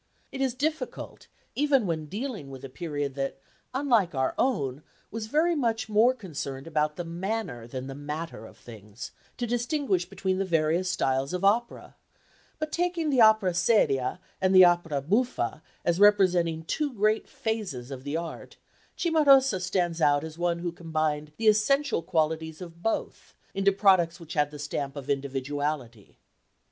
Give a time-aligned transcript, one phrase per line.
[0.31, 3.37] It is difficult, even when dealing with a period that,
[3.71, 4.81] unlike our own,
[5.11, 10.09] was very much more concerned about the manner than the matter of things, to distinguish
[10.09, 11.95] between the various styles of opera;
[12.57, 18.03] but taking the opera seria and the opera buffa as representing two great phases of
[18.03, 18.57] the art,
[18.97, 24.33] Cimarosa stands out as one who combined the essential qualities of both into products which
[24.33, 26.17] had the stamp of individuality.